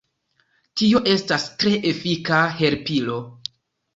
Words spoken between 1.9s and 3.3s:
efika helpilo.